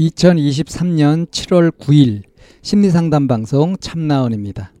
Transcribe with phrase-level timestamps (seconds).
[0.00, 2.22] 2023년 7월 9일
[2.62, 4.72] 심리상담 방송 참나원입니다.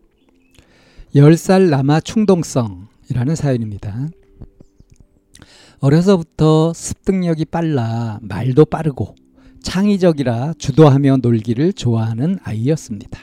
[1.14, 4.08] 10살 남아 충동성이라는 사연입니다.
[5.80, 9.14] 어려서부터 습득력이 빨라 말도 빠르고
[9.62, 13.20] 창의적이라 주도하며 놀기를 좋아하는 아이였습니다.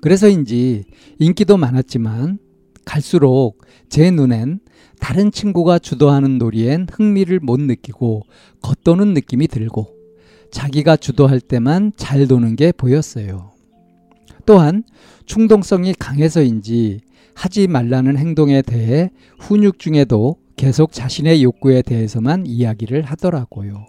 [0.00, 0.84] 그래서인지
[1.18, 2.38] 인기도 많았지만
[2.86, 3.58] 갈수록
[3.90, 4.60] 제 눈엔
[4.98, 8.22] 다른 친구가 주도하는 놀이엔 흥미를 못 느끼고
[8.62, 9.95] 겉도는 느낌이 들고
[10.50, 13.50] 자기가 주도할 때만 잘 도는 게 보였어요.
[14.44, 14.84] 또한
[15.26, 17.00] 충동성이 강해서인지
[17.34, 23.86] 하지 말라는 행동에 대해 훈육 중에도 계속 자신의 욕구에 대해서만 이야기를 하더라고요.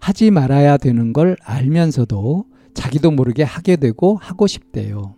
[0.00, 5.14] 하지 말아야 되는 걸 알면서도 자기도 모르게 하게 되고 하고 싶대요.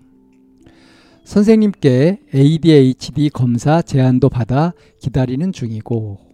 [1.25, 6.28] 선생님께 ADHD 검사 제안도 받아 기다리는 중이고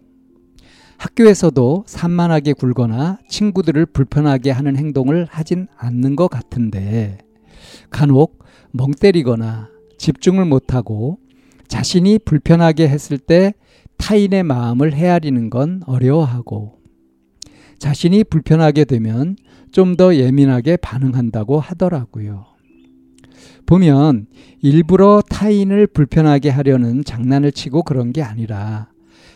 [0.97, 7.17] 학교에서도 산만하게 굴거나 친구들을 불편하게 하는 행동을 하진 않는 것 같은데
[7.89, 11.19] 간혹 멍 때리거나 집중을 못하고
[11.67, 13.53] 자신이 불편하게 했을 때
[13.97, 16.79] 타인의 마음을 헤아리는 건 어려워하고
[17.79, 19.35] 자신이 불편하게 되면
[19.71, 22.45] 좀 더 예민하게 반응한다고 하더라고요.
[23.65, 24.27] 보면
[24.61, 28.87] 일부러 타인을 불편하게 하려는 장난을 치고 그런 게 아니라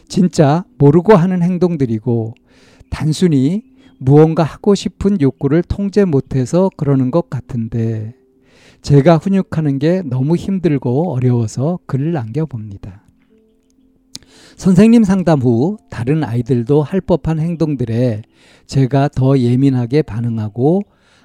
[0.10, 2.34] 진짜 모르고 하는 행동들이고
[2.90, 3.64] 단순히
[4.00, 8.16] 무언가 하고 싶은 욕구를 통제 못해서 그러는 것 같은데
[8.82, 13.04] 제가 훈육하는 게 너무 힘들고 어려워서 글을 남겨봅니다.
[14.56, 18.24] 선생님 상담 후 다른 아이들도 할 법한 행동들에
[18.66, 20.82] 제가 더 예민하게 반응하고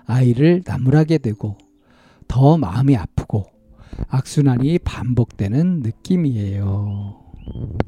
[0.07, 1.57] 아이를 나무라게 되고
[2.29, 3.47] 더 마음이 아프고
[4.09, 7.14] 악순환이 반복되는 느낌이에요.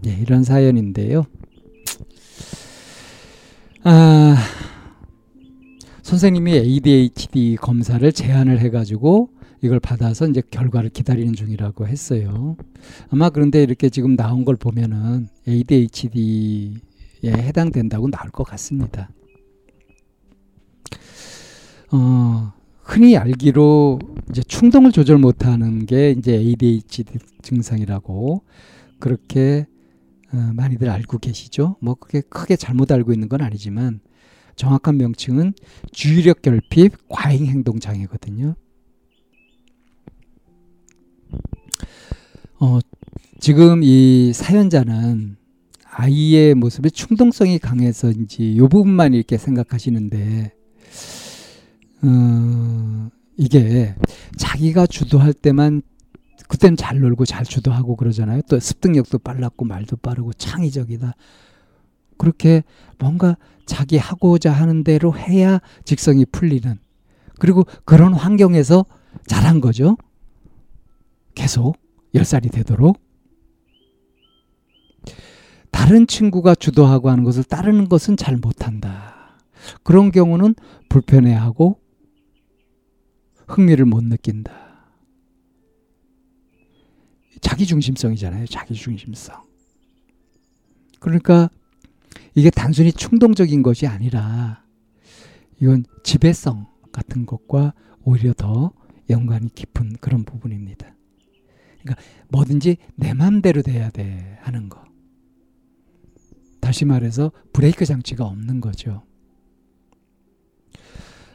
[0.03, 1.25] 네, 이런 사연인데요.
[3.85, 4.37] 아,
[6.03, 9.31] 선생님이 ADHD 검사를 제안을 해가지고
[9.63, 12.57] 이걸 받아서 이제 결과를 기다리는 중이라고 했어요.
[13.11, 16.73] 아마 그런데 이렇게 지금 나온 걸 보면은 ADHD에
[17.25, 19.11] 해당된다고 나올 것 같습니다.
[21.93, 22.53] 어,
[22.83, 23.99] 흔히 알기로
[24.31, 28.43] 이제 충동을 조절 못하는 게 이제 ADHD 증상이라고
[28.99, 29.67] 그렇게
[30.33, 31.77] 어, 많이들 알고 계시죠.
[31.81, 34.01] 뭐 그게 크게 잘못 알고 있는 건 아니지만
[34.57, 35.55] 정확한 명칭은
[35.93, 38.57] 주의력 결핍 과잉 행동 장애거든요.
[42.59, 42.79] 어,
[43.39, 45.37] 지금 이 사연자는
[45.85, 50.53] 아이의 모습에 충동성이 강해서인지 이 부분만 이렇게 생각하시는데
[52.03, 53.95] 어, 이게
[54.37, 55.83] 자기가 주도할 때만
[56.49, 58.43] 그때는 잘 놀고 잘 주도하고 그러잖아요.
[58.49, 61.15] 또 습득력도 빨랐고 말도 빠르고 창의적이다.
[62.19, 62.63] 그렇게
[62.99, 63.37] 뭔가
[63.67, 66.79] 자기 하고자 하는 대로 해야 직성이 풀리는
[67.39, 68.85] 그리고 그런 환경에서
[69.27, 69.97] 자란 거죠.
[71.35, 71.77] 계속
[72.15, 73.01] 10살이 되도록.
[75.71, 79.37] 다른 친구가 주도하고 하는 것을 따르는 것은 잘 못한다.
[79.83, 80.55] 그런 경우는
[80.89, 81.79] 불편해하고
[83.47, 84.66] 흥미를 못 느낀다.
[87.57, 88.45] 자기 중심성이잖아요.
[88.49, 89.43] 자기 중심성.
[91.01, 91.49] 그러니까
[92.35, 94.63] 이게 단순히 충동적인 것이 아니라
[95.59, 97.73] 이건 지배성 같은 것과
[98.05, 98.75] 오히려 더
[99.09, 100.95] 연관이 깊은 그런 부분입니다.
[101.81, 104.85] 그러니까 뭐든지 내 맘대로 돼야 돼 하는 거.
[106.61, 109.03] 다시 말해서 브레이크 장치가 없는 거죠.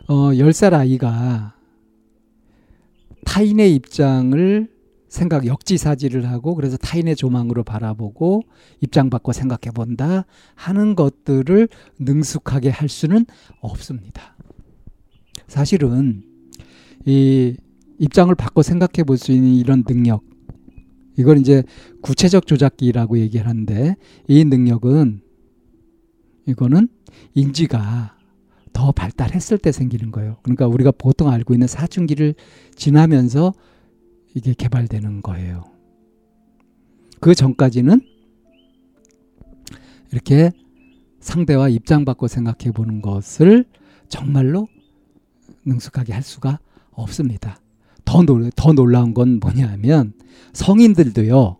[0.07, 1.55] 어, 10살 아이가
[3.25, 4.70] 타인의 입장을
[5.11, 8.43] 생각 역지사지를 하고 그래서 타인의 조망으로 바라보고
[8.79, 10.25] 입장 바꿔 생각해 본다
[10.55, 11.67] 하는 것들을
[11.99, 13.25] 능숙하게 할 수는
[13.59, 14.37] 없습니다.
[15.49, 16.23] 사실은
[17.05, 17.57] 이
[17.99, 20.23] 입장을 바꿔 생각해 볼 수 있는 이런 능력
[21.17, 21.63] 이걸 이제
[22.01, 23.97] 구체적 조작기라고 얘기를 하는데
[24.29, 25.21] 이 능력은
[26.47, 26.87] 이거는
[27.33, 28.15] 인지가
[28.71, 30.37] 더 발달했을 때 생기는 거예요.
[30.41, 32.33] 그러니까 우리가 보통 알고 있는 사춘기를
[32.75, 33.53] 지나면서
[34.33, 35.63] 이게 개발되는 거예요.
[37.19, 38.01] 그 전까지는
[40.11, 40.51] 이렇게
[41.19, 43.65] 상대와 입장 바꿔 생각해 보는 것을
[44.09, 44.67] 정말로
[45.65, 46.59] 능숙하게 할 수가
[46.91, 47.59] 없습니다.
[48.03, 50.13] 더, 놀, 더 놀라운 건 뭐냐면
[50.53, 51.57] 성인들도요,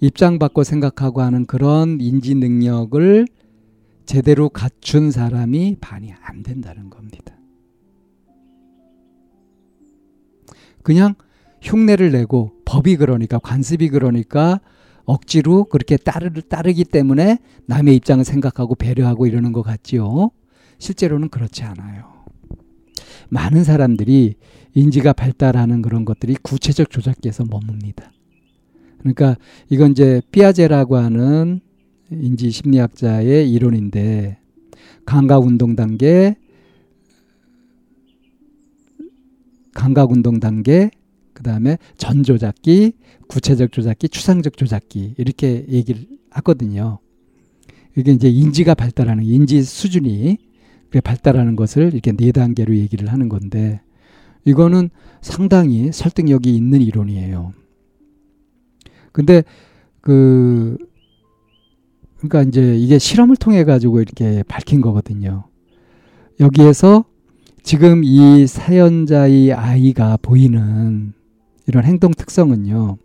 [0.00, 3.26] 입장 바꿔 생각하고 하는 그런 인지 능력을
[4.04, 7.34] 제대로 갖춘 사람이 반이 안 된다는 겁니다.
[10.82, 11.14] 그냥
[11.62, 14.60] 흉내를 내고 법이 그러니까 관습이 그러니까
[15.04, 20.30] 억지로 그렇게 따르, 따르기 때문에 남의 입장을 생각하고 배려하고 이러는 것 같지요.
[20.78, 22.18] 실제로는 그렇지 않아요.
[23.30, 24.34] 많은 사람들이
[24.74, 28.10] 인지가 발달하는 그런 것들이 구체적 조작기에서 머뭅니다.
[28.98, 29.36] 그러니까
[29.70, 31.60] 이건 이제 피아제라고 하는
[32.10, 34.38] 인지 심리학자의 이론인데
[35.04, 36.36] 감각 운동 단계
[39.74, 40.90] 감각 운동 단계
[41.38, 42.94] 그 다음에 전조작기,
[43.28, 46.98] 구체적 조작기, 추상적 조작기 이렇게 얘기를 하거든요.
[47.96, 50.36] 이게 이제 인지가 발달하는 인지 수준이
[51.04, 53.80] 발달하는 것을 이렇게 네 단계로 얘기를 하는 건데
[54.44, 54.90] 이거는
[55.20, 57.52] 상당히 설득력이 있는 이론이에요.
[59.12, 59.44] 근데
[60.00, 60.76] 그
[62.16, 65.44] 그러니까 이제 이게 실험을 통해 가지고 이렇게 밝힌 거거든요.
[66.40, 67.04] 여기에서
[67.62, 71.12] 지금 이 사연자의 아이가 보이는
[71.68, 72.96] 이런 행동 특성은요.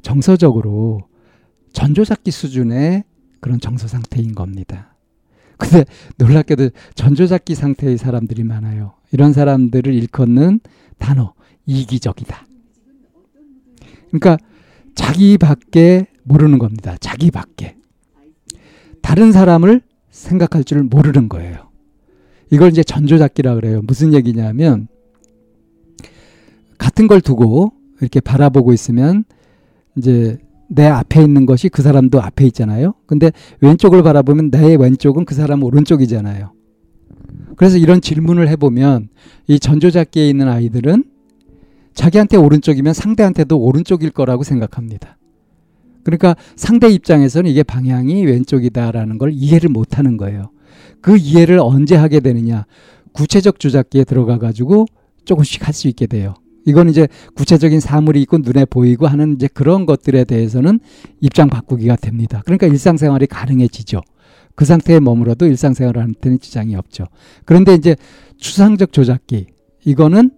[0.00, 1.02] 정서적으로
[1.72, 3.04] 전조잡기 수준의
[3.40, 4.96] 그런 정서 상태인 겁니다.
[5.58, 5.84] 근데
[6.16, 8.94] 놀랍게도 전조잡기 상태의 사람들이 많아요.
[9.12, 10.60] 이런 사람들을 일컫는
[10.98, 11.34] 단어
[11.66, 12.46] 이기적이다.
[14.08, 14.38] 그러니까
[14.94, 16.96] 자기밖에 모르는 겁니다.
[17.00, 17.76] 자기밖에.
[19.02, 21.70] 다른 사람을 생각할 줄 모르는 거예요.
[22.50, 23.80] 이걸 이제 전조잡기라 그래요.
[23.82, 24.88] 무슨 얘기냐면
[26.78, 29.24] 같은 걸 두고 이렇게 바라보고 있으면
[29.96, 30.38] 이제
[30.68, 32.94] 내 앞에 있는 것이 그 사람도 앞에 있잖아요.
[33.06, 36.52] 근데 왼쪽을 바라보면 내 왼쪽은 그 사람 오른쪽이잖아요.
[37.56, 39.08] 그래서 이런 질문을 해보면
[39.48, 41.04] 이 전조잡기에 있는 아이들은
[41.94, 45.18] 자기한테 오른쪽이면 상대한테도 오른쪽일 거라고 생각합니다.
[46.04, 50.50] 그러니까 상대 입장에서는 이게 방향이 왼쪽이다라는 걸 이해를 못 하는 거예요.
[51.00, 52.64] 그 이해를 언제 하게 되느냐.
[53.12, 54.86] 구체적 조작기에 들어가 가지고
[55.24, 56.34] 조금씩 할 수 있게 돼요.
[56.66, 60.80] 이건 이제 구체적인 사물이 있고 눈에 보이고 하는 이제 그런 것들에 대해서는
[61.20, 62.42] 입장 바꾸기가 됩니다.
[62.44, 64.00] 그러니까 일상생활이 가능해지죠.
[64.54, 67.06] 그 상태에 머물어도 일상생활한테는 지장이 없죠.
[67.44, 67.96] 그런데 이제
[68.36, 69.46] 추상적 조작기
[69.84, 70.30] 이거는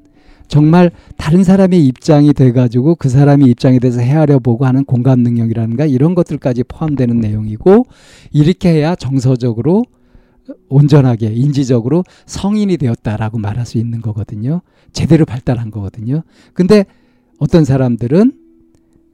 [0.48, 6.14] 정말 다른 사람의 입장이 돼가지고 그 사람의 입장에 대해서 헤아려 보고 하는 공감 능력이라는가 이런
[6.14, 7.86] 것들까지 포함되는 내용이고
[8.32, 9.84] 이렇게 해야 정서적으로
[10.68, 14.60] 온전하게 인지적으로 성인이 되었다라고 말할 수 있는 거거든요.
[14.92, 16.22] 제대로 발달한 거거든요.
[16.52, 16.84] 근데
[17.38, 18.32] 어떤 사람들은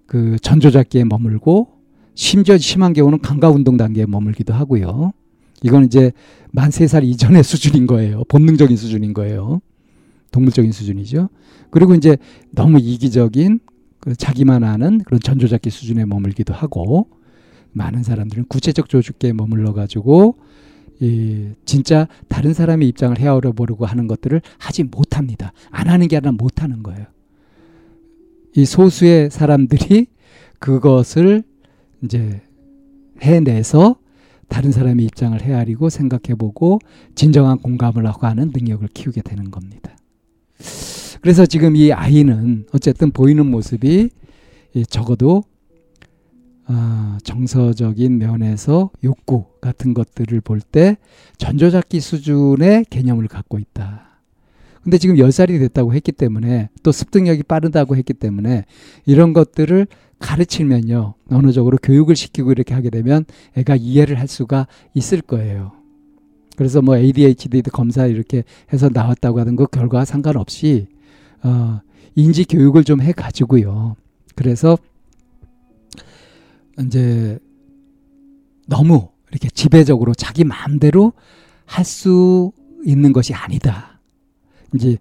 [0.06, 1.68] 그 전조작기에 머물고
[2.14, 5.12] 심지어 심한 경우는 감각 운동 단계에 머물기도 하고요.
[5.62, 6.12] 이건 이제
[6.50, 8.24] 만 세 살 이전의 수준인 거예요.
[8.28, 9.60] 본능적인 수준인 거예요.
[10.30, 11.28] 동물적인 수준이죠.
[11.70, 12.16] 그리고 이제
[12.50, 13.60] 너무 이기적인
[14.00, 17.08] 그 자기만 아는 그런 전조작기 수준에 머물기도 하고
[17.72, 20.36] 많은 사람들은 구체적 조직계에 머물러 가지고
[21.00, 25.52] 이 진짜 다른 사람의 입장을 헤아려 보려고 하는 것들을 하지 못합니다.
[25.70, 27.06] 안 하는 게 아니라 못 하는 거예요.
[28.56, 30.06] 이 소수의 사람들이
[30.58, 31.44] 그것을
[32.02, 32.40] 이제
[33.20, 33.96] 해내서
[34.48, 36.80] 다른 사람의 입장을 헤아리고 생각해보고
[37.14, 39.94] 진정한 공감을 하고 하는 능력을 키우게 되는 겁니다.
[41.20, 44.10] 그래서 지금 이 아이는 어쨌든 보이는 모습이
[44.88, 45.44] 적어도
[46.68, 50.96] 어, 정서적인 면에서 욕구 같은 것들을 볼 때
[51.38, 54.08] 전조잡기 수준의 개념을 갖고 있다.
[54.82, 58.64] 근데 지금 10살이 됐다고 했기 때문에 또 습득력이 빠르다고 했기 때문에
[59.06, 59.86] 이런 것들을
[60.18, 61.14] 가르치면요.
[61.52, 63.24] 쪽으로 교육을 시키고 이렇게 하게 되면
[63.56, 65.72] 애가 이해를 할 수가 있을 거예요.
[66.56, 70.86] 그래서 뭐 ADHD 검사 이렇게 해서 나왔다고 하는 것 결과 상관없이
[71.42, 71.80] 어,
[72.14, 73.96] 인지 교육을 좀 해 가지고요.
[74.34, 74.76] 그래서
[76.84, 77.38] 이제
[78.66, 81.12] 너무 이렇게 지배적으로 자기 마음대로
[81.64, 82.52] 할 수
[82.84, 84.00] 있는 것이 아니다.
[84.74, 84.96] 이제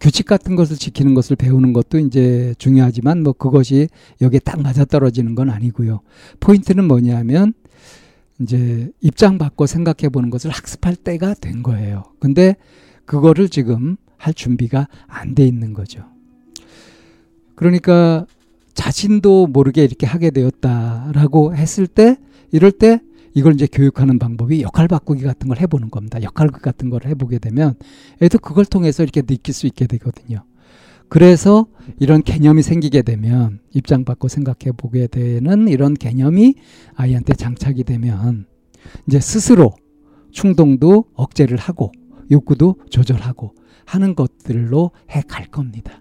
[0.00, 3.88] 규칙 같은 것을 지키는 것을 배우는 것도 이제 중요하지만 뭐 그것이
[4.20, 6.00] 여기에 딱 맞아떨어지는 건 아니고요.
[6.40, 7.52] 포인트는 뭐냐면
[8.40, 12.04] 이제 입장 바꿔 생각해 보는 것을 학습할 때가 된 거예요.
[12.18, 12.56] 근데
[13.04, 16.04] 그거를 지금 할 준비가 안 돼 있는 거죠.
[17.54, 18.26] 그러니까
[18.80, 22.16] 자신도 모르게 이렇게 하게 되었다라고 했을 때
[22.50, 23.00] 이럴 때
[23.34, 26.22] 이걸 이제 교육하는 방법이 역할 바꾸기 같은 걸 해보는 겁니다.
[26.22, 27.74] 역할 같은 걸 해보게 되면
[28.22, 30.44] 애도 그걸 통해서 이렇게 느낄 수 있게 되거든요.
[31.10, 31.66] 그래서
[31.98, 36.54] 이런 개념이 생기게 되면 입장 바꿔 생각해 보게 되는 이런 개념이
[36.94, 38.46] 아이한테 장착이 되면
[39.06, 39.74] 이제 스스로
[40.32, 41.92] 충동도 억제를 하고
[42.30, 45.99] 욕구도 조절하고 하는 것들로 해 갈 겁니다.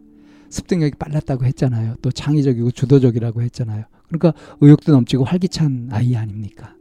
[0.50, 1.96] 습득력이 빨랐다고 했잖아요.
[2.01, 3.86] 또 창의적이고 주도적이라고 했잖아요.
[4.08, 6.75] 그러니까 의욕도 넘치고 활기찬 아이 아닙니까?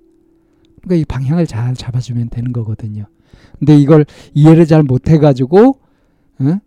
[0.82, 3.06] 그러니까 이 방향을 잘 잡아주면 되는 거거든요.
[3.58, 5.78] 근데 이걸 이해를 잘 못해가지고
[6.40, 6.60] 어?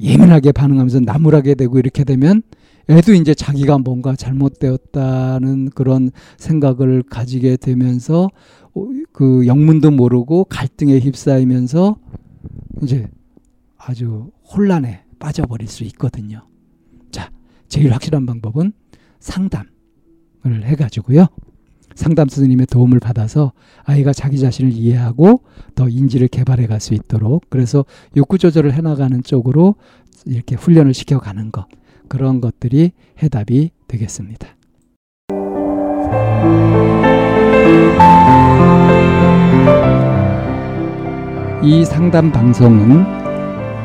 [0.00, 2.42] 예민하게 반응하면서 나무라게 되고 이렇게 되면
[2.88, 8.28] 애도 이제 자기가 뭔가 잘못되었다는 그런 생각을 가지게 되면서
[8.74, 11.96] 어, 그 영문도 모르고 갈등에 휩싸이면서
[12.82, 13.08] 이제
[13.76, 16.48] 아주 혼란에 빠져버릴 수 있거든요.
[17.12, 17.30] 자,
[17.68, 18.72] 제일 확실한 방법은
[19.20, 19.68] 상담을
[20.64, 21.26] 해가지고요.
[21.94, 23.52] 상담 스님의 도움을 받아서
[23.84, 25.42] 아이가 자기 자신을 이해하고
[25.74, 27.84] 더 인지를 개발해 갈 수 있도록 그래서
[28.16, 29.74] 욕구 조절을 해나가는 쪽으로
[30.24, 31.66] 이렇게 훈련을 시켜가는 것
[32.08, 34.48] 그런 것들이 해답이 되겠습니다.
[41.62, 43.19] 이 상담 방송은